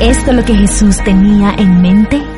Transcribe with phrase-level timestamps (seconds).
[0.00, 2.29] ¿Es esto lo que Jesús tenía en mente?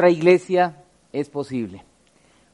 [0.00, 1.84] Otra iglesia es posible.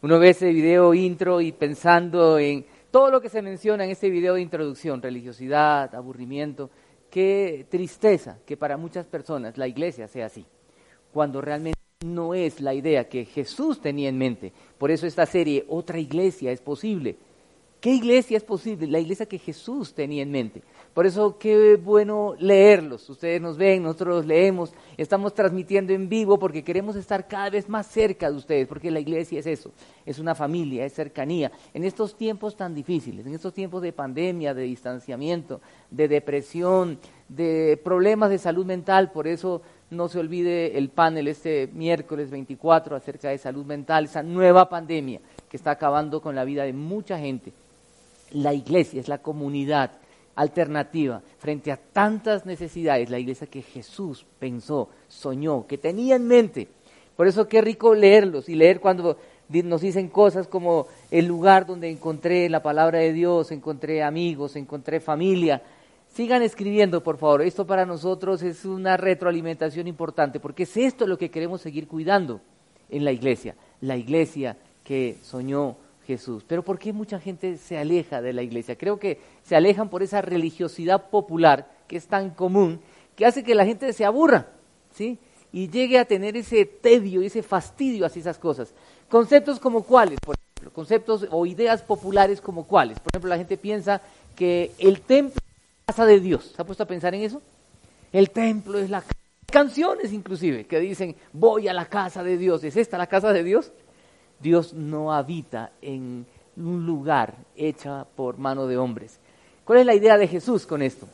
[0.02, 4.10] Uno ve ese video intro y pensando en todo lo que se menciona en este
[4.10, 6.70] video de introducción, religiosidad, aburrimiento,
[7.08, 10.44] qué tristeza que para muchas personas la iglesia sea así,
[11.12, 14.52] cuando realmente no es la idea que Jesús tenía en mente.
[14.76, 17.14] Por eso esta serie, otra iglesia es posible.
[17.86, 18.88] ¿Qué iglesia es posible?
[18.88, 20.60] La iglesia que Jesús tenía en mente.
[20.92, 23.08] Por eso qué bueno leerlos.
[23.08, 27.68] Ustedes nos ven, nosotros los leemos, estamos transmitiendo en vivo porque queremos estar cada vez
[27.68, 29.70] más cerca de ustedes, porque la iglesia es eso,
[30.04, 31.52] es una familia, es cercanía.
[31.74, 36.98] En estos tiempos tan difíciles, en estos tiempos de pandemia, de distanciamiento, de depresión,
[37.28, 42.96] de problemas de salud mental, por eso no se olvide el panel este miércoles 24
[42.96, 47.16] acerca de salud mental, esa nueva pandemia que está acabando con la vida de mucha
[47.16, 47.52] gente.
[48.32, 49.92] La iglesia es la comunidad
[50.34, 56.68] alternativa frente a tantas necesidades, la iglesia que Jesús pensó, soñó, que tenía en mente.
[57.16, 59.16] Por eso qué rico leerlos y leer cuando
[59.48, 65.00] nos dicen cosas como el lugar donde encontré la palabra de Dios, encontré amigos, encontré
[65.00, 65.62] familia.
[66.12, 67.42] Sigan escribiendo, por favor.
[67.42, 72.40] Esto para nosotros es una retroalimentación importante, porque es esto lo que queremos seguir cuidando
[72.90, 73.54] en la iglesia.
[73.80, 76.44] La iglesia que soñó Jesús.
[76.46, 78.76] Pero ¿por qué mucha gente se aleja de la iglesia?
[78.76, 82.80] Creo que se alejan por esa religiosidad popular que es tan común,
[83.14, 84.48] que hace que la gente se aburra,
[84.92, 85.18] ¿sí?
[85.52, 88.72] Y llegue a tener ese tedio ese fastidio hacia esas cosas.
[89.08, 92.98] Conceptos como cuáles, por ejemplo, conceptos o ideas populares como cuáles.
[92.98, 94.00] Por ejemplo, la gente piensa
[94.34, 96.52] que el templo es la casa de Dios.
[96.54, 97.42] ¿Se ha puesto a pensar en eso?
[98.12, 99.02] El templo es la
[99.46, 102.64] canciones inclusive que dicen voy a la casa de Dios.
[102.64, 103.72] ¿Es esta la casa de Dios?
[104.40, 106.26] Dios no habita en
[106.56, 109.18] un lugar hecha por mano de hombres.
[109.64, 111.06] ¿Cuál es la idea de Jesús con esto?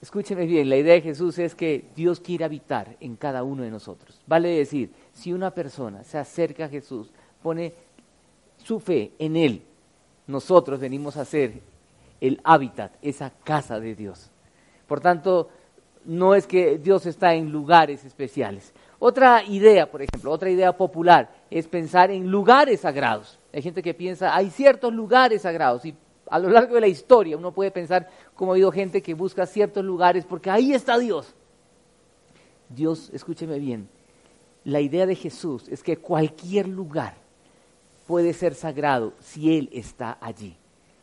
[0.00, 3.70] Escúcheme bien, la idea de Jesús es que Dios quiere habitar en cada uno de
[3.70, 4.20] nosotros.
[4.26, 7.08] Vale decir, si una persona se acerca a Jesús,
[7.42, 7.72] pone
[8.62, 9.62] su fe en Él,
[10.28, 11.60] nosotros venimos a ser
[12.20, 14.30] el hábitat, esa casa de Dios.
[14.86, 15.48] Por tanto,
[16.04, 18.72] no es que Dios está en lugares especiales.
[19.00, 23.38] Otra idea, por ejemplo, otra idea popular es pensar en lugares sagrados.
[23.52, 25.94] Hay gente que piensa, hay ciertos lugares sagrados y
[26.28, 29.46] a lo largo de la historia uno puede pensar como ha habido gente que busca
[29.46, 31.34] ciertos lugares porque ahí está Dios.
[32.68, 33.88] Dios, escúcheme bien,
[34.64, 37.14] la idea de Jesús es que cualquier lugar
[38.06, 40.56] puede ser sagrado si Él está allí,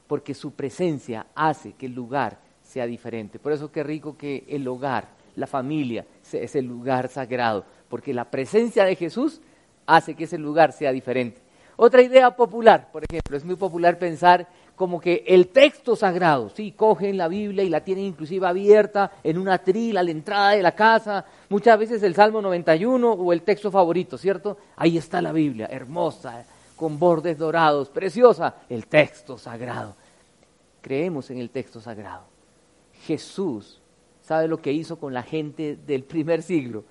[0.07, 3.39] porque su presencia hace que el lugar sea diferente.
[3.39, 7.65] Por eso qué rico que el hogar, la familia, es el lugar sagrado
[7.95, 9.39] porque la presencia de Jesús
[9.85, 11.39] hace que ese lugar sea diferente.
[11.77, 16.73] Otra idea popular, por ejemplo, es muy popular pensar como que el texto sagrado, sí,
[16.73, 20.61] cogen la Biblia y la tienen inclusive abierta en una trila a la entrada de
[20.61, 24.57] la casa, muchas veces el Salmo 91 o el texto favorito, ¿cierto?
[24.75, 26.43] Ahí está la Biblia, hermosa,
[26.75, 29.95] con bordes dorados, preciosa, el texto sagrado.
[30.81, 32.25] Creemos en el texto sagrado.
[33.05, 33.79] Jesús
[34.21, 36.83] sabe lo que hizo con la gente del primer siglo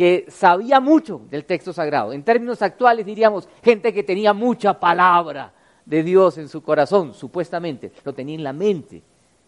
[0.00, 2.14] que sabía mucho del texto sagrado.
[2.14, 5.52] En términos actuales diríamos gente que tenía mucha palabra
[5.84, 9.02] de Dios en su corazón, supuestamente, lo tenía en la mente,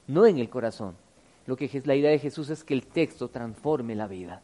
[0.08, 0.94] no en el corazón.
[1.46, 4.42] Lo que es la idea de Jesús es que el texto transforme la vida.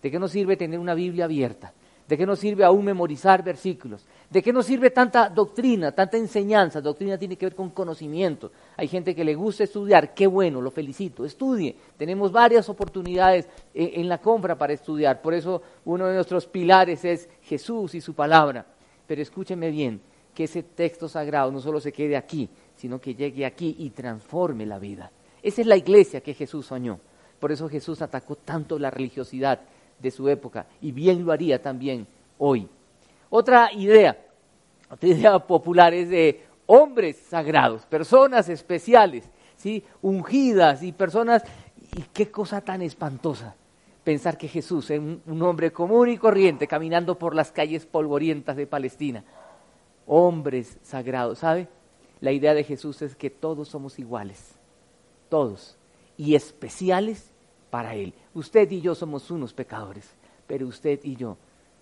[0.00, 1.72] ¿De qué nos sirve tener una Biblia abierta?
[2.08, 4.06] ¿De qué nos sirve aún memorizar versículos?
[4.30, 6.80] ¿De qué nos sirve tanta doctrina, tanta enseñanza?
[6.80, 8.50] Doctrina tiene que ver con conocimiento.
[8.78, 11.76] Hay gente que le gusta estudiar, qué bueno, lo felicito, estudie.
[11.98, 15.20] Tenemos varias oportunidades en la compra para estudiar.
[15.20, 18.64] Por eso uno de nuestros pilares es Jesús y su palabra.
[19.06, 20.00] Pero escúcheme bien,
[20.34, 24.64] que ese texto sagrado no solo se quede aquí, sino que llegue aquí y transforme
[24.64, 25.10] la vida.
[25.42, 27.00] Esa es la iglesia que Jesús soñó.
[27.38, 29.60] Por eso Jesús atacó tanto la religiosidad
[29.98, 32.06] de su época y bien lo haría también
[32.38, 32.68] hoy.
[33.30, 34.18] Otra idea,
[34.90, 39.84] otra idea popular es de hombres sagrados, personas especiales, ¿sí?
[40.02, 41.42] ungidas y personas,
[41.96, 43.54] y qué cosa tan espantosa
[44.04, 48.56] pensar que Jesús es un, un hombre común y corriente caminando por las calles polvorientas
[48.56, 49.22] de Palestina.
[50.06, 51.68] Hombres sagrados, ¿sabe?
[52.20, 54.54] La idea de Jesús es que todos somos iguales,
[55.28, 55.76] todos,
[56.16, 57.32] y especiales
[57.70, 58.14] para Él.
[58.34, 60.10] Usted y yo somos unos pecadores,
[60.46, 61.36] pero usted y yo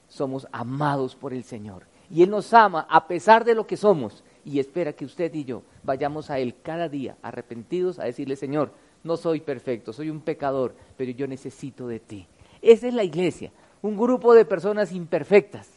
[0.09, 1.85] somos amados por el Señor.
[2.11, 5.45] Y Él nos ama a pesar de lo que somos y espera que usted y
[5.45, 8.71] yo vayamos a Él cada día arrepentidos a decirle, Señor,
[9.03, 12.27] no soy perfecto, soy un pecador, pero yo necesito de ti.
[12.63, 15.71] Esa es la iglesia, un grupo de personas imperfectas,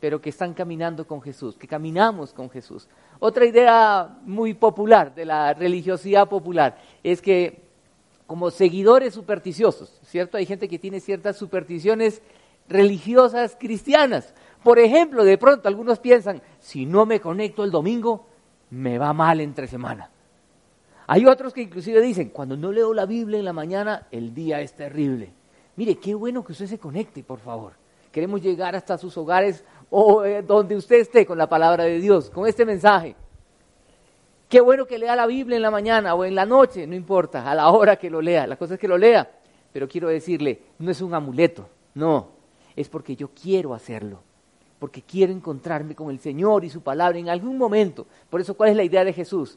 [0.00, 2.88] pero que están caminando con Jesús, que caminamos con Jesús.
[3.18, 7.63] Otra idea muy popular de la religiosidad popular es que
[8.26, 10.36] como seguidores supersticiosos, ¿cierto?
[10.36, 12.22] Hay gente que tiene ciertas supersticiones
[12.68, 14.34] religiosas cristianas.
[14.62, 18.26] Por ejemplo, de pronto algunos piensan, si no me conecto el domingo,
[18.70, 20.10] me va mal entre semana.
[21.06, 24.60] Hay otros que inclusive dicen, cuando no leo la Biblia en la mañana, el día
[24.62, 25.32] es terrible.
[25.76, 27.74] Mire, qué bueno que usted se conecte, por favor.
[28.10, 32.30] Queremos llegar hasta sus hogares o eh, donde usted esté con la palabra de Dios,
[32.30, 33.16] con este mensaje.
[34.48, 37.50] Qué bueno que lea la Biblia en la mañana o en la noche, no importa,
[37.50, 38.46] a la hora que lo lea.
[38.46, 39.30] La cosa es que lo lea.
[39.72, 42.28] Pero quiero decirle, no es un amuleto, no,
[42.76, 44.20] es porque yo quiero hacerlo
[44.84, 48.06] porque quiero encontrarme con el Señor y su palabra en algún momento.
[48.28, 49.56] Por eso, ¿cuál es la idea de Jesús?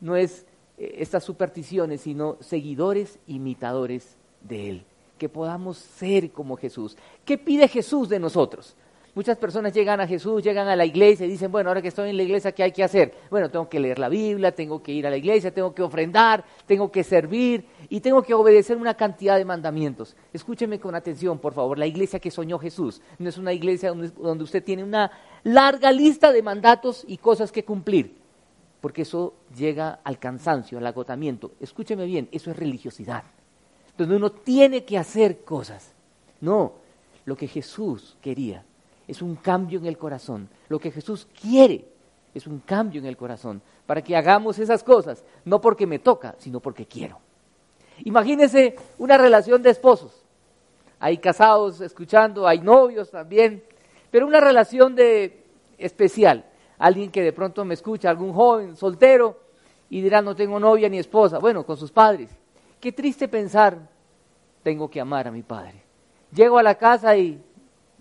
[0.00, 0.44] No es
[0.76, 4.84] eh, estas supersticiones, sino seguidores, imitadores de Él.
[5.16, 6.94] Que podamos ser como Jesús.
[7.24, 8.76] ¿Qué pide Jesús de nosotros?
[9.16, 12.10] Muchas personas llegan a Jesús, llegan a la iglesia y dicen, bueno, ahora que estoy
[12.10, 13.14] en la iglesia, ¿qué hay que hacer?
[13.30, 16.44] Bueno, tengo que leer la Biblia, tengo que ir a la iglesia, tengo que ofrendar,
[16.66, 20.14] tengo que servir y tengo que obedecer una cantidad de mandamientos.
[20.34, 24.44] Escúcheme con atención, por favor, la iglesia que soñó Jesús no es una iglesia donde,
[24.44, 25.10] usted tiene una
[25.44, 28.18] larga lista de mandatos y cosas que cumplir,
[28.82, 31.52] porque eso llega al cansancio, al agotamiento.
[31.58, 33.24] Escúcheme bien, eso es religiosidad,
[33.96, 35.94] donde uno tiene que hacer cosas.
[36.42, 36.74] No,
[37.24, 38.62] lo que Jesús quería
[39.06, 40.48] es un cambio en el corazón.
[40.68, 41.86] Lo que Jesús quiere
[42.34, 46.34] es un cambio en el corazón, para que hagamos esas cosas, no porque me toca,
[46.38, 47.18] sino porque quiero.
[48.04, 50.22] Imagínense una relación de esposos.
[50.98, 53.62] Hay casados escuchando, hay novios también,
[54.10, 55.44] pero una relación de
[55.78, 56.44] especial.
[56.78, 59.38] Alguien que de pronto me escucha, algún joven soltero,
[59.88, 61.38] y dirá, no tengo novia ni esposa.
[61.38, 62.30] Bueno, con sus padres.
[62.80, 63.78] Qué triste pensar,
[64.62, 65.82] tengo que amar a mi padre.
[66.32, 67.40] Llego a la casa y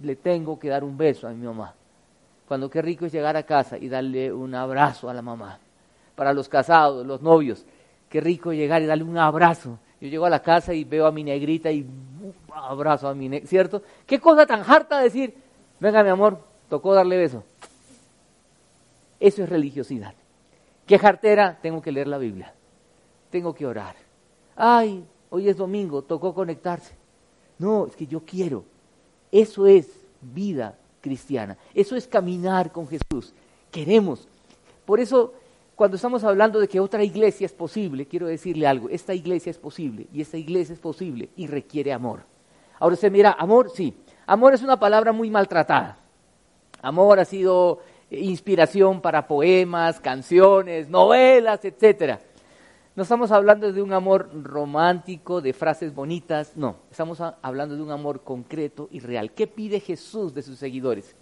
[0.02, 1.74] le tengo que dar un beso a mi mamá.
[2.48, 5.60] Cuando qué rico es llegar a casa y darle un abrazo a la mamá.
[6.16, 7.66] Para los casados, los novios,
[8.10, 9.80] qué rico llegar y darle un abrazo.
[10.00, 11.86] Yo llego a la casa y veo a mi negrita y
[12.54, 13.82] abrazo a mi negrita, ¿cierto?
[14.06, 15.34] Qué cosa tan harta decir,
[15.80, 17.44] venga mi amor, tocó darle beso.
[19.20, 20.14] Eso es religiosidad.
[20.86, 22.54] Qué jartera, tengo que leer la Biblia.
[23.32, 23.96] Tengo que orar.
[24.56, 26.96] Ay, hoy es domingo, tocó conectarse.
[27.58, 28.66] No, es que yo quiero
[29.32, 29.88] eso es
[30.22, 31.58] vida cristiana.
[31.74, 33.34] Eso es caminar con Jesús.
[33.72, 34.28] Queremos.
[34.86, 35.34] Por eso,
[35.76, 38.90] cuando estamos hablando de que otra iglesia es posible, quiero decirle algo.
[38.90, 42.22] Esta iglesia es posible y esta iglesia es posible y requiere amor.
[42.80, 43.94] Ahora usted mira, amor, sí.
[44.26, 45.98] Amor es una palabra muy maltratada.
[46.82, 47.80] Amor ha sido
[48.10, 52.20] inspiración para poemas, canciones, novelas, etcétera.
[52.96, 57.92] No estamos hablando de un amor romántico, de frases bonitas, no, estamos hablando de un
[57.92, 59.34] amor concreto y real.
[59.34, 61.14] ¿Qué pide Jesús de sus seguidores?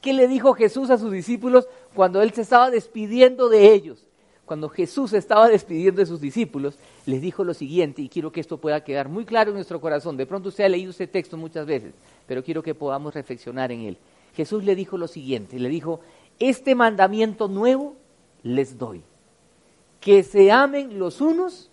[0.00, 1.66] ¿Qué le dijo Jesús a sus discípulos
[1.96, 4.06] cuando él se estaba despidiendo de ellos?
[4.44, 8.38] Cuando Jesús se estaba despidiendo de sus discípulos, les dijo lo siguiente, y quiero que
[8.38, 10.16] esto pueda quedar muy claro en nuestro corazón.
[10.16, 11.92] De pronto usted ha leído este texto muchas veces,
[12.28, 13.98] pero quiero que podamos reflexionar en él.
[14.36, 15.98] Jesús le dijo lo siguiente, le dijo,
[16.38, 17.96] este mandamiento nuevo
[18.44, 19.02] les doy
[20.06, 21.68] que se amen los unos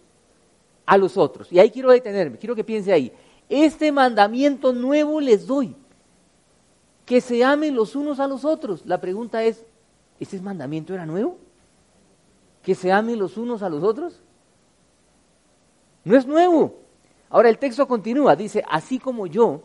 [0.87, 1.51] a los otros.
[1.51, 3.13] Y ahí quiero detenerme, quiero que piense ahí.
[3.47, 5.75] Este mandamiento nuevo les doy,
[7.05, 8.87] que se amen los unos a los otros.
[8.87, 9.63] La pregunta es,
[10.19, 11.37] ¿ese mandamiento era nuevo?
[12.63, 14.19] ¿Que se amen los unos a los otros?
[16.03, 16.79] No es nuevo.
[17.29, 19.61] Ahora el texto continúa, dice, así como yo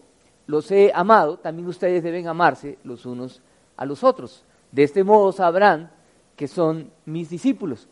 [0.47, 3.41] los he amado, también ustedes deben amarse los unos
[3.79, 4.45] a los otros.
[4.71, 5.91] De este modo sabrán
[6.37, 7.89] que son mis discípulos.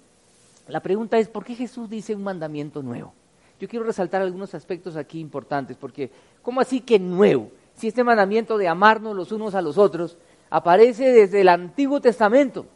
[0.68, 3.12] La pregunta es, ¿por qué Jesús dice un mandamiento nuevo?
[3.60, 6.10] Yo quiero resaltar algunos aspectos aquí importantes, porque
[6.42, 7.50] ¿cómo así que nuevo?
[7.74, 10.18] Si este mandamiento de amarnos los unos a los otros
[10.50, 12.66] aparece desde el Antiguo Testamento.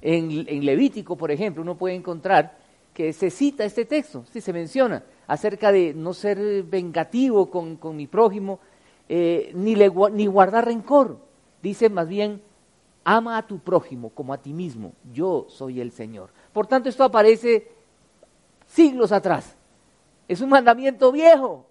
[0.00, 2.58] En, Levítico, por ejemplo, uno puede encontrar
[2.92, 8.06] que se cita este texto, sí, se menciona acerca de no ser vengativo con, mi
[8.06, 8.58] prójimo,
[9.08, 11.18] eh, ni, ni guardar rencor.
[11.62, 12.42] Dice más bien,
[13.04, 16.30] ama a tu prójimo como a ti mismo, yo soy el Señor.
[16.52, 17.68] Por tanto, esto aparece
[18.66, 19.56] siglos atrás.
[20.28, 21.66] Es un mandamiento viejo.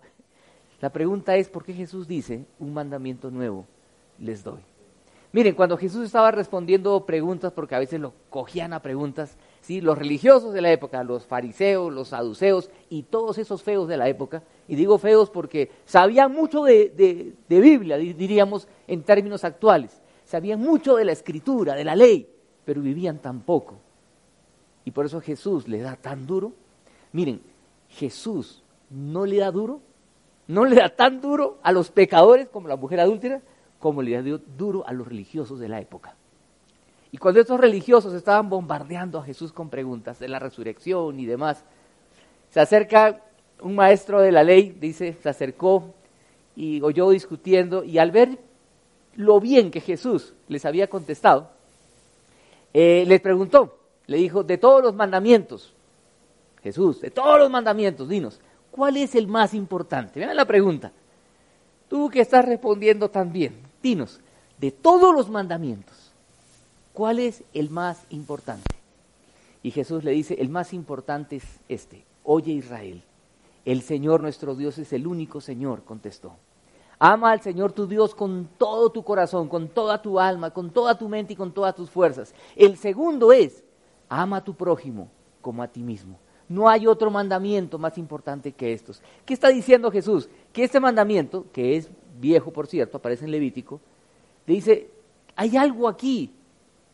[0.81, 3.65] La pregunta es, ¿por qué Jesús dice, un mandamiento nuevo
[4.19, 4.59] les doy?
[5.33, 9.79] Miren, cuando Jesús estaba respondiendo preguntas, porque a veces lo cogían a preguntas, ¿sí?
[9.79, 14.09] los religiosos de la época, los fariseos, los saduceos y todos esos feos de la
[14.09, 20.59] época, y digo feos porque sabían mucho de, de Biblia, diríamos en términos actuales, sabían
[20.59, 22.27] mucho de la escritura, de la ley,
[22.65, 23.75] pero vivían tan poco.
[24.85, 26.53] Y por eso Jesús le da tan duro.
[27.11, 27.41] Miren,
[27.89, 29.81] Jesús no le da duro,
[30.47, 33.41] no le da tan duro a los pecadores como la mujer adúltera,
[33.79, 36.15] como le da duro a los religiosos de la época.
[37.11, 41.63] Y cuando estos religiosos estaban bombardeando a Jesús con preguntas de la resurrección y demás,
[42.49, 43.21] se acerca
[43.61, 45.93] un maestro de la ley, dice, se acercó
[46.55, 48.39] y oyó discutiendo y al ver
[49.15, 51.49] lo bien que Jesús les había contestado,
[52.73, 53.77] eh, les preguntó,
[54.11, 55.73] le dijo, de todos los mandamientos,
[56.61, 58.39] Jesús, de todos los mandamientos, dinos,
[58.69, 60.19] ¿cuál es el más importante?
[60.19, 60.91] Vean la pregunta.
[61.89, 64.19] Tú que estás respondiendo también, dinos,
[64.59, 66.11] de todos los mandamientos,
[66.93, 68.63] ¿Cuál es el más importante?
[69.63, 72.03] Y Jesús le dice, el más importante es este.
[72.23, 73.03] Oye Israel,
[73.63, 76.33] el Señor nuestro Dios es el único Señor, contestó.
[76.99, 80.97] Ama al Señor tu Dios con todo tu corazón, con toda tu alma, con toda
[80.97, 82.35] tu mente y con todas tus fuerzas.
[82.55, 83.63] El segundo es,
[84.11, 85.09] ama a tu prójimo
[85.41, 86.19] como a ti mismo.
[86.49, 89.01] No hay otro mandamiento más importante que estos.
[89.25, 90.29] ¿Qué está diciendo Jesús?
[90.51, 91.89] Que este mandamiento, que es
[92.19, 93.79] viejo por cierto, aparece en Levítico,
[94.45, 94.89] dice,
[95.35, 96.33] hay algo aquí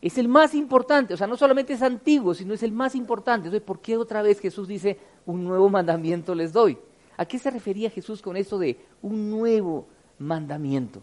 [0.00, 3.48] es el más importante, o sea, no solamente es antiguo, sino es el más importante.
[3.48, 4.96] Entonces, ¿por qué otra vez Jesús dice,
[5.26, 6.78] un nuevo mandamiento les doy?
[7.16, 9.86] ¿A qué se refería Jesús con esto de un nuevo
[10.20, 11.02] mandamiento?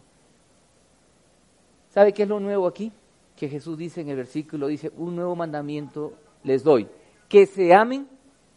[1.93, 2.91] ¿Sabe qué es lo nuevo aquí?
[3.36, 6.13] Que Jesús dice en el versículo, dice, un nuevo mandamiento
[6.44, 6.88] les doy,
[7.27, 8.08] que se amen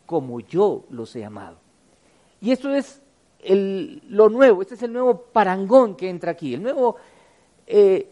[0.07, 1.59] como yo los he amado.
[2.41, 3.03] Y esto es
[4.09, 6.97] lo nuevo, este es el nuevo parangón que entra aquí, el nuevo...
[7.67, 8.09] Eh,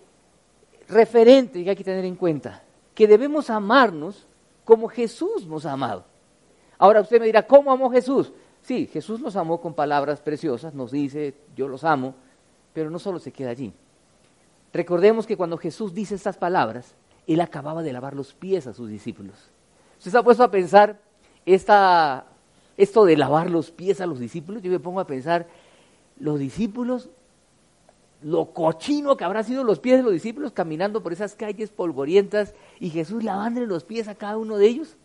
[0.89, 2.63] referente que hay que tener en cuenta,
[2.95, 4.27] que debemos amarnos
[4.65, 6.05] como Jesús nos ha amado.
[6.79, 8.33] Ahora usted me dirá, ¿cómo amó Jesús?
[8.63, 12.15] Sí, Jesús nos amó con palabras preciosas, nos dice, yo los amo,
[12.73, 13.73] pero no solo se queda allí.
[14.77, 16.95] Recordemos que cuando Jesús dice estas palabras,
[17.27, 19.35] Él acababa de lavar los pies a sus discípulos.
[19.97, 21.01] ¿Usted se ha puesto a pensar
[21.47, 22.27] esta,
[22.77, 24.63] esto de lavar los pies a los discípulos?
[24.63, 25.47] Yo me pongo a pensar,
[26.21, 27.09] los discípulos
[28.23, 32.55] lo cochino que habrán sido los pies de los discípulos caminando por esas calles polvorientas
[32.79, 34.97] y Jesús lavándole los pies a cada uno de ellos.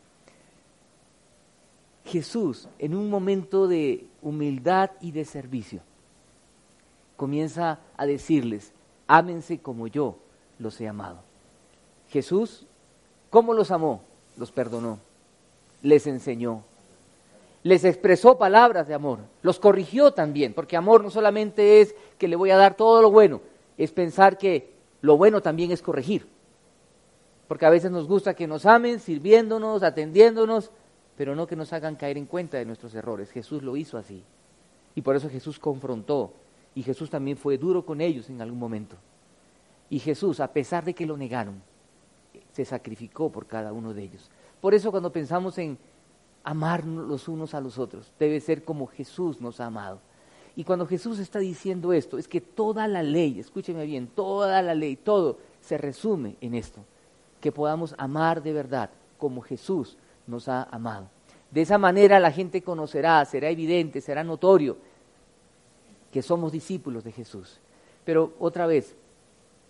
[2.03, 5.81] Jesús, en un momento de humildad y de servicio,
[7.15, 8.73] comienza a decirles,
[9.11, 10.15] ámense como yo
[10.57, 11.19] los he amado.
[12.07, 12.65] Jesús,
[13.29, 14.03] ¿cómo los amó?
[14.37, 14.99] Los perdonó,
[15.81, 16.63] les enseñó,
[17.61, 22.37] les expresó palabras de amor, los corrigió también, porque amor no solamente es que le
[22.37, 23.41] voy a dar todo lo bueno,
[23.77, 26.25] es pensar que lo bueno también es corregir.
[27.49, 30.71] Porque a veces nos gusta que nos amen sirviéndonos, atendiéndonos,
[31.17, 33.29] pero no que nos hagan caer en cuenta de nuestros errores.
[33.31, 34.23] Jesús lo hizo así.
[34.95, 36.31] Y por eso Jesús confrontó.
[36.75, 38.95] Y Jesús también fue duro con ellos en algún momento.
[39.89, 41.61] Y Jesús, a pesar de que lo negaron,
[42.53, 44.29] se sacrificó por cada uno de ellos.
[44.61, 45.77] Por eso cuando pensamos en
[46.43, 48.11] amar los unos a los otros.
[48.19, 49.99] Debe ser como Jesús nos ha amado.
[50.55, 54.75] Y cuando Jesús está diciendo esto, es que toda la ley, escúcheme bien, toda la
[54.75, 56.83] ley, todo se resume en esto,
[57.39, 59.97] que podamos amar de verdad como Jesús
[60.27, 61.07] nos ha amado.
[61.51, 64.77] De esa manera la gente conocerá, será evidente, será notorio
[66.11, 67.59] que somos discípulos de Jesús.
[68.05, 68.95] Pero otra vez,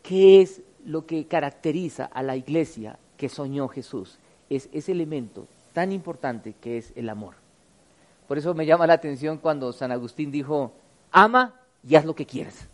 [0.03, 4.17] ¿qué es lo que caracteriza a la iglesia que soñó Jesús?
[4.49, 7.35] Es ese elemento tan importante que es el amor.
[8.27, 10.71] Por eso me llama la atención cuando San Agustín dijo,
[11.11, 11.53] ama
[11.87, 12.67] y haz lo que quieras.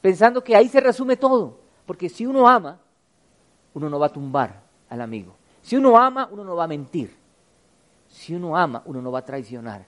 [0.00, 1.58] Pensando que ahí se resume todo.
[1.86, 2.78] Porque si uno ama,
[3.74, 5.34] uno no va a tumbar al amigo.
[5.62, 7.16] Si uno ama, uno no va a mentir.
[8.08, 9.84] Si uno ama, uno no va a traicionar.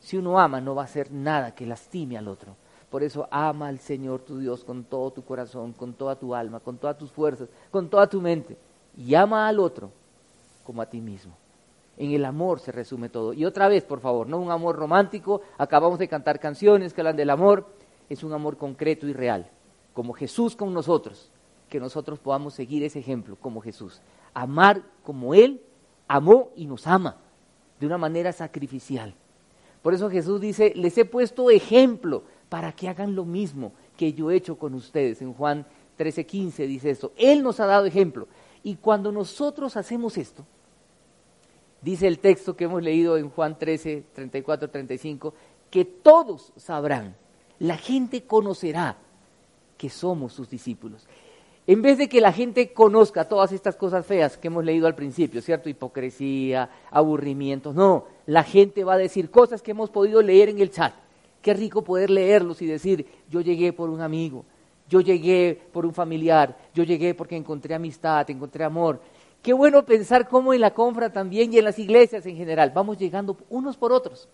[0.00, 2.56] Si uno ama, no va a hacer nada que lastime al otro.
[2.90, 6.58] Por eso ama al Señor tu Dios con todo tu corazón, con toda tu alma,
[6.58, 8.56] con todas tus fuerzas, con toda tu mente.
[8.96, 9.92] Y ama al otro
[10.64, 11.32] como a ti mismo.
[11.96, 13.32] En el amor se resume todo.
[13.32, 17.16] Y otra vez, por favor, no un amor romántico, acabamos de cantar canciones que hablan
[17.16, 17.66] del amor,
[18.08, 19.48] es un amor concreto y real,
[19.92, 21.30] como Jesús con nosotros,
[21.68, 24.00] que nosotros podamos seguir ese ejemplo como Jesús.
[24.32, 25.62] Amar como Él
[26.08, 27.18] amó y nos ama,
[27.78, 29.14] de una manera sacrificial.
[29.82, 34.30] Por eso Jesús dice, les he puesto ejemplo para que hagan lo mismo que yo
[34.30, 35.22] he hecho con ustedes.
[35.22, 35.66] En Juan
[35.98, 37.12] 13:15 dice esto.
[37.16, 38.28] Él nos ha dado ejemplo.
[38.62, 40.44] Y cuando nosotros hacemos esto,
[41.80, 45.34] dice el texto que hemos leído en Juan 13, 34, 35,
[45.70, 47.16] que todos sabrán,
[47.58, 48.98] la gente conocerá
[49.78, 51.06] que somos sus discípulos.
[51.70, 54.96] En vez de que la gente conozca todas estas cosas feas que hemos leído al
[54.96, 55.68] principio, ¿cierto?
[55.68, 57.72] Hipocresía, aburrimiento.
[57.72, 60.92] No, la gente va a decir cosas que hemos podido leer en el chat.
[61.40, 64.44] Qué rico poder leerlos y decir, yo llegué por un amigo,
[64.88, 69.00] yo llegué por un familiar, yo llegué porque encontré amistad, encontré amor.
[69.40, 72.98] Qué bueno pensar cómo en la confra también y en las iglesias en general vamos
[72.98, 74.28] llegando unos por otros.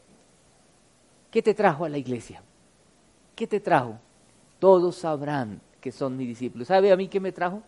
[1.31, 2.43] ¿Qué te trajo a la iglesia?
[3.35, 3.99] ¿Qué te trajo?
[4.59, 6.67] Todos sabrán que son mis discípulos.
[6.67, 7.63] ¿Sabe a mí qué me trajo?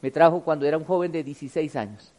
[0.00, 2.12] Me trajo cuando era un joven de 16 años,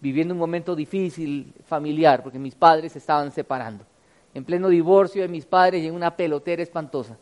[0.00, 3.84] viviendo un momento difícil familiar, porque mis padres se estaban separando.
[4.32, 7.18] En pleno divorcio de mis padres y en una pelotera espantosa.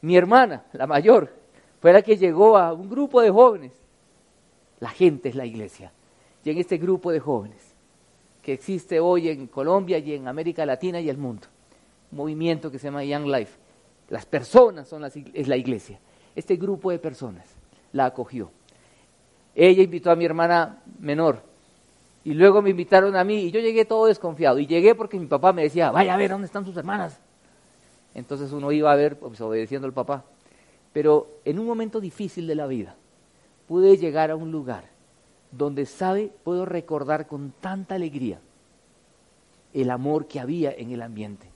[0.00, 1.34] Mi hermana, la mayor,
[1.82, 3.72] fue la que llegó a un grupo de jóvenes.
[4.80, 5.92] La gente es la iglesia.
[6.44, 7.74] Y en este grupo de jóvenes
[8.40, 11.46] que existe hoy en Colombia y en América Latina y el mundo,
[12.10, 13.58] un movimiento que se llama Young Life.
[14.08, 16.00] Las personas son las, es la iglesia
[16.36, 17.44] este grupo de personas
[17.92, 18.50] la acogió.
[19.54, 21.42] Ella invitó a mi hermana menor
[22.24, 25.26] y luego me invitaron a mí y yo llegué todo desconfiado y llegué porque mi
[25.26, 27.20] papá me decía, vaya a ver dónde están sus hermanas.
[28.14, 30.24] Entonces uno iba a ver pues, obedeciendo al papá.
[30.92, 32.96] Pero en un momento difícil de la vida
[33.68, 34.84] pude llegar a un lugar
[35.50, 38.40] donde sabe, puedo recordar con tanta alegría
[39.72, 41.48] el amor que había en el ambiente.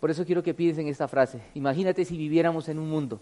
[0.00, 1.40] Por eso quiero que piensen esta frase.
[1.54, 3.20] Imagínate si viviéramos en un mundo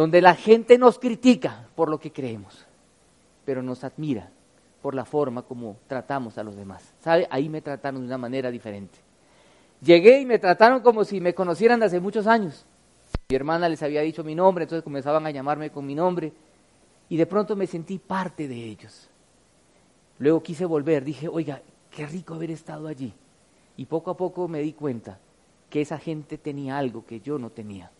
[0.00, 2.64] donde la gente nos critica por lo que creemos,
[3.44, 4.30] pero nos admira
[4.80, 6.94] por la forma como tratamos a los demás.
[7.00, 7.28] ¿Sabe?
[7.30, 8.98] Ahí me trataron de una manera diferente.
[9.82, 12.64] Llegué y me trataron como si me conocieran de hace muchos años.
[13.28, 16.32] Mi hermana les había dicho mi nombre, entonces comenzaban a llamarme con mi nombre
[17.10, 19.10] y de pronto me sentí parte de ellos.
[20.18, 21.60] Luego quise volver, dije, oiga,
[21.90, 23.12] qué rico haber estado allí.
[23.76, 25.18] Y poco a poco me di cuenta
[25.68, 27.90] que esa gente tenía algo que yo no tenía.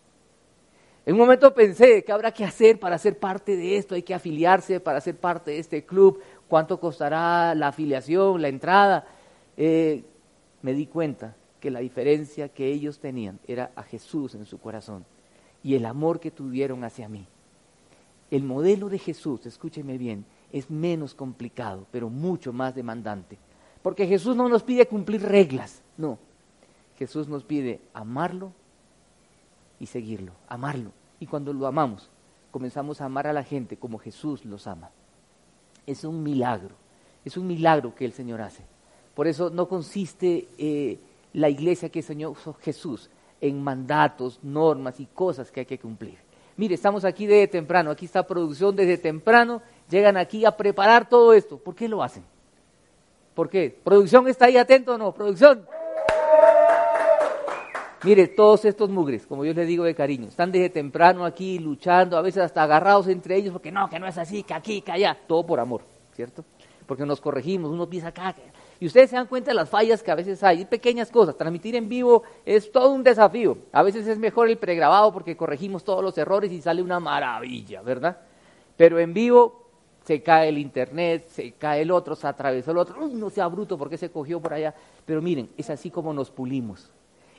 [1.06, 3.94] En un momento pensé, ¿qué habrá que hacer para ser parte de esto?
[3.94, 6.20] Hay que afiliarse para ser parte de este club.
[6.46, 9.06] ¿Cuánto costará la afiliación, la entrada?
[9.56, 10.04] Eh,
[10.62, 15.04] me di cuenta que la diferencia que ellos tenían era a Jesús en su corazón
[15.62, 17.26] y el amor que tuvieron hacia mí.
[18.30, 23.38] El modelo de Jesús, escúcheme bien, es menos complicado, pero mucho más demandante.
[23.82, 26.18] Porque Jesús no nos pide cumplir reglas, no.
[26.98, 28.52] Jesús nos pide amarlo
[29.80, 30.92] y seguirlo, amarlo.
[31.18, 32.08] Y cuando lo amamos,
[32.52, 34.90] comenzamos a amar a la gente como Jesús los ama.
[35.86, 36.76] Es un milagro,
[37.24, 38.62] es un milagro que el Señor hace.
[39.14, 41.00] Por eso no consiste eh,
[41.32, 46.18] la iglesia que Señor Jesús en mandatos, normas y cosas que hay que cumplir.
[46.56, 51.32] Mire, estamos aquí desde temprano, aquí está producción desde temprano, llegan aquí a preparar todo
[51.32, 51.56] esto.
[51.56, 52.22] ¿Por qué lo hacen?
[53.34, 53.74] ¿Por qué?
[53.82, 55.12] ¿Producción está ahí atento o no?
[55.12, 55.64] ¿Producción?
[58.02, 62.16] Mire, todos estos mugres, como yo les digo de cariño, están desde temprano aquí luchando,
[62.16, 64.92] a veces hasta agarrados entre ellos, porque no, que no es así, que aquí, que
[64.92, 65.82] allá, todo por amor,
[66.14, 66.42] ¿cierto?
[66.86, 68.34] Porque nos corregimos, uno piensa acá.
[68.80, 71.36] Y ustedes se dan cuenta de las fallas que a veces hay, pequeñas cosas.
[71.36, 73.58] Transmitir en vivo es todo un desafío.
[73.72, 77.82] A veces es mejor el pregrabado porque corregimos todos los errores y sale una maravilla,
[77.82, 78.16] ¿verdad?
[78.78, 79.66] Pero en vivo
[80.04, 83.76] se cae el internet, se cae el otro, se atravesó el otro, no sea bruto
[83.76, 84.74] porque se cogió por allá.
[85.04, 86.90] Pero miren, es así como nos pulimos.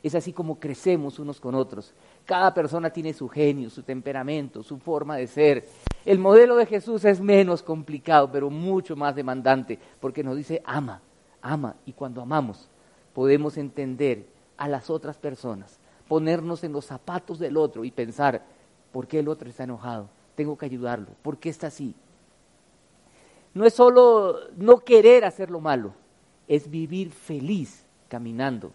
[0.03, 1.93] Es así como crecemos unos con otros.
[2.25, 5.67] Cada persona tiene su genio, su temperamento, su forma de ser.
[6.05, 11.01] El modelo de Jesús es menos complicado, pero mucho más demandante, porque nos dice ama,
[11.41, 11.75] ama.
[11.85, 12.67] Y cuando amamos,
[13.13, 14.25] podemos entender
[14.57, 18.43] a las otras personas, ponernos en los zapatos del otro y pensar,
[18.91, 20.09] ¿por qué el otro está enojado?
[20.35, 21.09] Tengo que ayudarlo.
[21.21, 21.93] ¿Por qué está así?
[23.53, 25.93] No es solo no querer hacer lo malo,
[26.47, 28.71] es vivir feliz caminando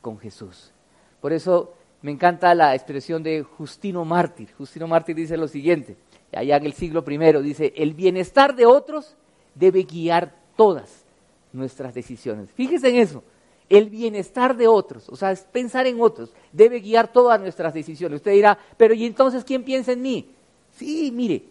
[0.00, 0.72] con Jesús.
[1.20, 4.48] Por eso me encanta la expresión de Justino Mártir.
[4.56, 5.96] Justino Mártir dice lo siguiente,
[6.32, 9.16] allá en el siglo I, dice, el bienestar de otros
[9.54, 11.04] debe guiar todas
[11.52, 12.50] nuestras decisiones.
[12.52, 13.22] Fíjese en eso,
[13.68, 18.16] el bienestar de otros, o sea, es pensar en otros, debe guiar todas nuestras decisiones.
[18.16, 20.30] Usted dirá, pero ¿y entonces quién piensa en mí?
[20.72, 21.44] Sí, mire,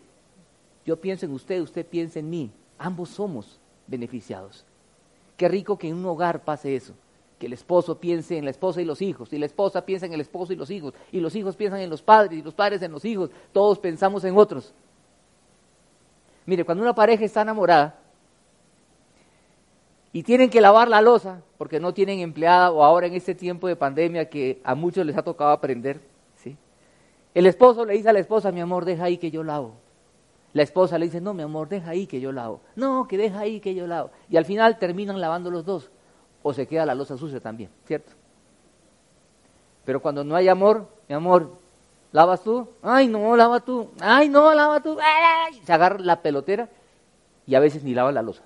[0.86, 4.66] yo pienso en usted, usted piensa en mí, ambos somos beneficiados.
[5.38, 6.94] Qué rico que en un hogar pase eso
[7.40, 10.14] que el esposo piense en la esposa y los hijos, y la esposa piensa en
[10.14, 12.82] el esposo y los hijos, y los hijos piensan en los padres, y los padres
[12.82, 14.74] en los hijos, todos pensamos en otros.
[16.46, 17.98] Mire, cuando una pareja está enamorada
[20.12, 23.68] y tienen que lavar la losa porque no tienen empleada o ahora en este tiempo
[23.68, 26.02] de pandemia que a muchos les ha tocado aprender,
[26.36, 26.58] ¿sí?
[27.34, 29.76] El esposo le dice a la esposa, mi amor, deja ahí que yo lavo.
[30.52, 32.60] La esposa le dice, no, mi amor, deja ahí que yo lavo.
[32.76, 34.10] No, que deja ahí que yo lavo.
[34.30, 35.92] Y al final terminan lavando los dos
[36.42, 38.12] o se queda la losa sucia también, ¿cierto?
[39.86, 41.50] Pero cuando no hay amor, mi amor,
[42.12, 42.68] ¿Lavas tú?
[42.82, 43.92] Ay, no, lava tú.
[44.00, 44.98] Ay, no, lava tú.
[45.64, 46.70] Se agarra la pelotera
[47.46, 48.44] y a veces ni lava la losa.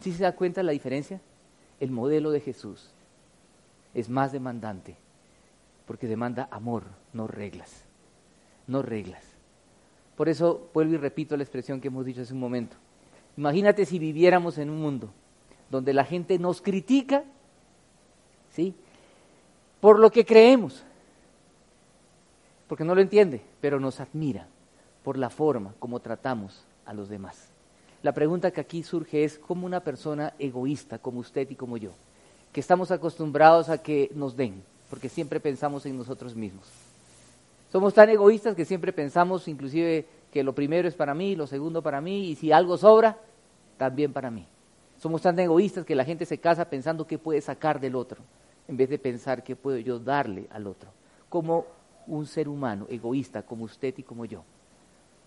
[0.00, 1.20] ¿Sí se da cuenta la diferencia?
[1.78, 2.90] El modelo de Jesús
[3.94, 4.96] es más demandante
[5.86, 7.84] porque demanda amor, no reglas.
[8.66, 9.24] No reglas.
[10.16, 12.76] Por eso vuelvo y repito la expresión que hemos dicho hace un momento.
[13.36, 15.10] Imagínate si viviéramos en un mundo
[15.70, 17.24] donde la gente nos critica,
[18.54, 18.74] ¿sí?
[19.80, 20.82] Por lo que creemos,
[22.68, 24.46] porque no lo entiende, pero nos admira
[25.02, 27.48] por la forma como tratamos a los demás.
[28.02, 31.90] La pregunta que aquí surge es cómo una persona egoísta como usted y como yo,
[32.52, 36.66] que estamos acostumbrados a que nos den, porque siempre pensamos en nosotros mismos.
[37.70, 41.82] Somos tan egoístas que siempre pensamos inclusive que lo primero es para mí, lo segundo
[41.82, 43.18] para mí, y si algo sobra,
[43.78, 44.46] también para mí.
[45.00, 48.22] Somos tan egoístas que la gente se casa pensando qué puede sacar del otro,
[48.68, 50.90] en vez de pensar qué puedo yo darle al otro.
[51.30, 51.64] Como
[52.06, 54.44] un ser humano egoísta como usted y como yo,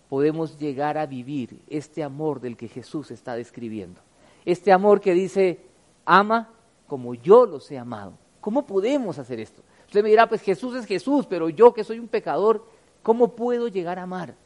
[0.08, 4.00] podemos llegar a vivir este amor del que Jesús está describiendo.
[4.44, 5.60] Este amor que dice,
[6.04, 6.50] ama
[6.86, 8.12] como yo los he amado.
[8.40, 9.60] ¿Cómo podemos hacer esto?
[9.86, 12.64] Usted me dirá, pues Jesús es Jesús, pero yo que soy un pecador,
[13.02, 14.36] ¿cómo puedo llegar a amar?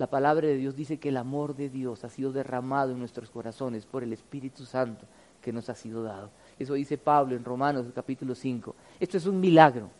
[0.00, 3.28] La palabra de Dios dice que el amor de Dios ha sido derramado en nuestros
[3.28, 5.04] corazones por el Espíritu Santo
[5.42, 6.30] que nos ha sido dado.
[6.58, 8.74] Eso dice Pablo en Romanos capítulo 5.
[8.98, 9.90] Esto es un milagro.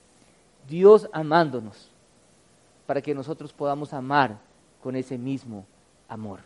[0.67, 1.91] Dios amándonos
[2.87, 4.41] para que nosotros podamos amar
[4.83, 5.67] con ese mismo
[6.09, 6.41] amor.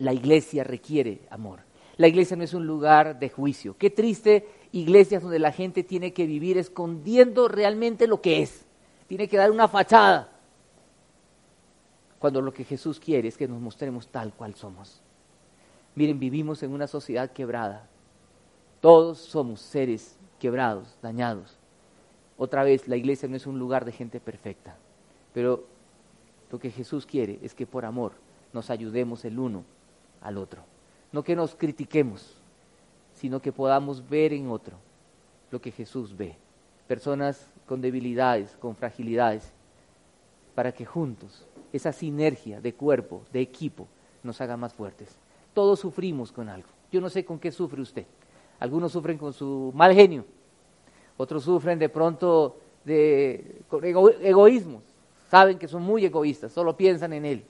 [0.00, 1.60] La iglesia requiere amor.
[1.98, 3.76] La iglesia no es un lugar de juicio.
[3.78, 8.66] Qué triste iglesias donde la gente tiene que vivir escondiendo realmente lo que es.
[9.06, 10.35] Tiene que dar una fachada.
[12.18, 15.02] Cuando lo que Jesús quiere es que nos mostremos tal cual somos.
[15.94, 17.88] Miren, vivimos en una sociedad quebrada.
[18.80, 21.56] Todos somos seres quebrados, dañados.
[22.38, 24.76] Otra vez, la iglesia no es un lugar de gente perfecta,
[25.32, 25.64] pero
[26.50, 28.12] lo que Jesús quiere es que por amor
[28.52, 29.64] nos ayudemos el uno
[30.20, 30.62] al otro.
[31.12, 32.36] No que nos critiquemos,
[33.14, 34.76] sino que podamos ver en otro
[35.50, 36.36] lo que Jesús ve.
[36.86, 39.52] Personas con debilidades, con fragilidades,
[40.54, 43.86] para que juntos esa sinergia de cuerpo, de equipo,
[44.22, 45.16] nos haga más fuertes.
[45.54, 46.68] Todos sufrimos con algo.
[46.92, 48.06] Yo no sé con qué sufre usted.
[48.58, 50.24] Algunos sufren con su mal genio,
[51.16, 53.62] otros sufren de pronto de
[54.22, 54.82] egoísmos,
[55.28, 57.44] saben que son muy egoístas, solo piensan en él.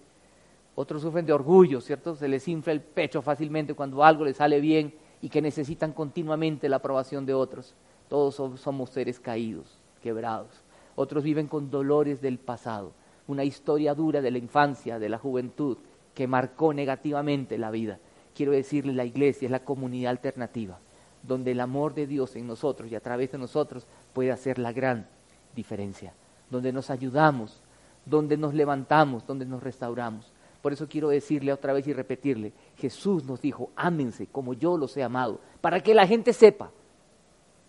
[0.74, 2.16] Otros sufren de orgullo, ¿cierto?
[2.16, 6.68] Se les infla el pecho fácilmente cuando algo les sale bien y que necesitan continuamente
[6.68, 7.74] la aprobación de otros.
[8.08, 10.50] Todos somos seres caídos, quebrados.
[10.94, 12.92] Otros viven con dolores del pasado,
[13.28, 15.78] una historia dura de la infancia, de la juventud,
[16.14, 17.98] que marcó negativamente la vida.
[18.34, 20.78] Quiero decirle, la iglesia es la comunidad alternativa
[21.26, 24.72] donde el amor de Dios en nosotros y a través de nosotros puede hacer la
[24.72, 25.06] gran
[25.54, 26.14] diferencia,
[26.50, 27.60] donde nos ayudamos,
[28.04, 30.32] donde nos levantamos, donde nos restauramos.
[30.62, 34.96] Por eso quiero decirle otra vez y repetirle, Jesús nos dijo, ámense como yo los
[34.96, 36.70] he amado, para que la gente sepa,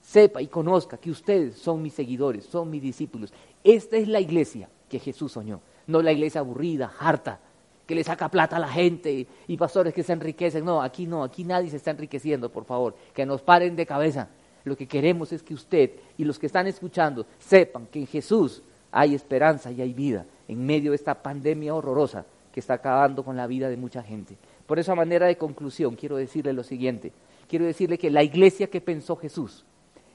[0.01, 3.33] sepa y conozca que ustedes son mis seguidores, son mis discípulos.
[3.63, 7.39] Esta es la iglesia que Jesús soñó, no la iglesia aburrida, harta,
[7.87, 10.65] que le saca plata a la gente y, pastores que se enriquecen.
[10.65, 14.27] No, aquí no, aquí nadie se está enriqueciendo, por favor, que nos paren de cabeza.
[14.65, 18.61] Lo que queremos es que usted y los que están escuchando sepan que en Jesús
[18.91, 23.37] hay esperanza y hay vida en medio de esta pandemia horrorosa que está acabando con
[23.37, 24.35] la vida de mucha gente.
[24.65, 27.13] Por eso, a manera de conclusión, quiero decirle lo siguiente.
[27.47, 29.63] Quiero decirle que la iglesia que pensó Jesús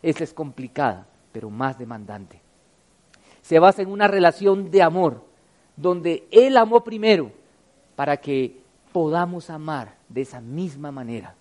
[0.03, 2.42] es complicada, pero más demandante.
[3.43, 5.23] Se basa en una relación de amor,
[5.77, 7.33] donde Él amó primero
[7.97, 8.61] para que
[8.93, 11.35] podamos amar de esa misma manera.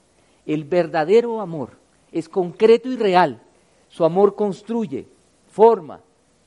[0.45, 1.77] El verdadero amor
[2.11, 3.41] es concreto y real.
[3.89, 5.07] Su amor construye,
[5.49, 6.01] forma,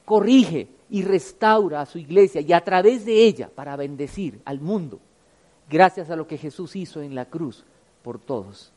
[0.04, 5.00] corrige y restaura a su iglesia y a través de ella para bendecir al mundo,
[5.68, 7.64] gracias a lo que Jesús hizo en la cruz
[8.02, 8.72] por todos.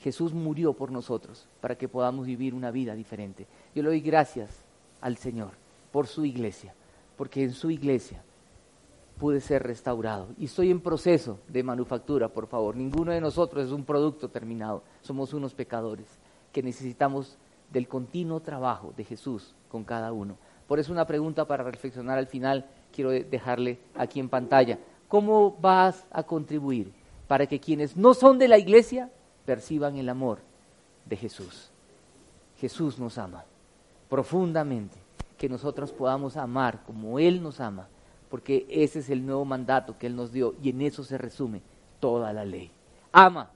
[0.00, 3.46] Jesús murió por nosotros para que podamos vivir una vida diferente.
[3.74, 4.63] Yo le doy gracias
[5.04, 5.50] al Señor
[5.92, 6.74] por su iglesia,
[7.16, 8.24] porque en su iglesia
[9.18, 10.28] pude ser restaurado.
[10.38, 12.74] Y estoy en proceso de manufactura, por favor.
[12.74, 14.82] Ninguno de nosotros es un producto terminado.
[15.02, 16.06] Somos unos pecadores
[16.52, 17.36] que necesitamos
[17.70, 20.38] del continuo trabajo de Jesús con cada uno.
[20.66, 24.78] Por eso una pregunta para reflexionar al final quiero dejarle aquí en pantalla.
[25.06, 26.92] ¿Cómo vas a contribuir
[27.28, 29.10] para que quienes no son de la iglesia
[29.44, 30.38] perciban el amor
[31.04, 31.70] de Jesús?
[32.56, 33.44] Jesús nos ama
[34.14, 34.96] profundamente,
[35.36, 37.88] que nosotros podamos amar como Él nos ama
[38.30, 41.62] porque ese es el nuevo mandato que Él nos dio y en eso se resume
[41.98, 42.70] toda la ley.
[43.10, 43.50] Ama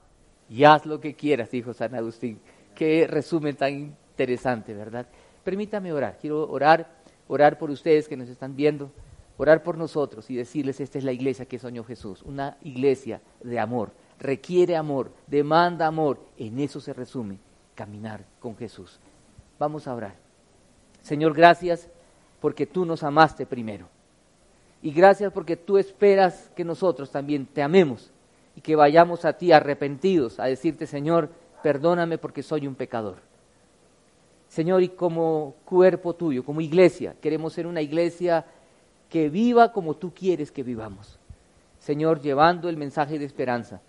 [0.49, 2.41] y haz lo que quieras, dijo San Agustín.
[2.75, 5.07] Qué resumen tan interesante, ¿verdad?
[5.45, 6.17] Permítame orar.
[6.19, 6.89] Quiero orar
[7.29, 8.91] orar por ustedes que nos están viendo,
[9.37, 13.59] orar por nosotros y decirles, esta es la iglesia que soñó Jesús, una iglesia de
[13.59, 17.37] amor, requiere amor, demanda amor, en eso se resume
[17.75, 18.99] caminar con Jesús.
[19.57, 20.28] Vamos a orar.
[21.09, 21.89] Señor, gracias
[22.39, 23.87] porque tú nos amaste primero.
[24.83, 28.11] Y gracias porque tú esperas que nosotros también te amemos
[28.55, 31.31] y que vayamos a ti arrepentidos a decirte, Señor,
[31.63, 33.15] perdóname porque soy un pecador.
[34.49, 38.45] Señor, y como cuerpo tuyo, como iglesia, queremos ser una iglesia
[39.09, 41.17] que viva como tú quieres que vivamos.
[41.79, 43.81] Señor, llevando el mensaje de esperanza,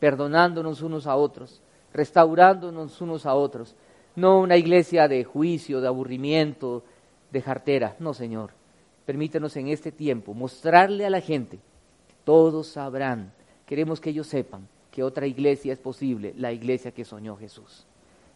[0.00, 3.76] perdonándonos unos a otros, restaurándonos unos a otros.
[4.16, 6.84] No una iglesia de juicio, de aburrimiento,
[7.32, 7.96] de jartera.
[7.98, 8.52] No, Señor.
[9.04, 11.58] Permítanos en este tiempo mostrarle a la gente,
[12.24, 13.32] todos sabrán,
[13.66, 17.84] queremos que ellos sepan que otra iglesia es posible, la iglesia que soñó Jesús.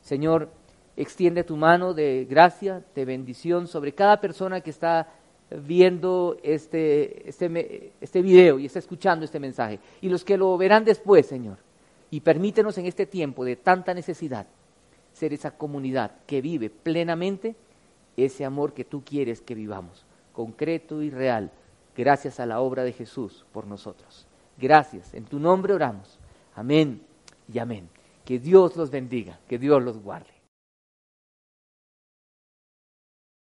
[0.03, 0.51] Señor,
[0.97, 5.09] extiende tu mano de gracia, de bendición sobre cada persona que está
[5.51, 9.79] viendo este, este, este video y está escuchando este mensaje.
[10.03, 11.57] Y los que lo verán después, Señor.
[12.11, 14.47] Y permítenos en este tiempo de tanta necesidad
[15.19, 17.57] ser esa comunidad que vive plenamente
[18.17, 21.51] ese amor que tú quieres que vivamos, concreto y real,
[21.97, 24.27] gracias a la obra de Jesús por nosotros.
[24.57, 26.19] Gracias, en tu nombre oramos.
[26.55, 27.03] Amén
[27.53, 27.89] y amén.
[28.25, 30.38] Que Dios los bendiga, que Dios los guarde.